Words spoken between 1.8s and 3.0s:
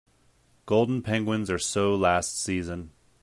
last season.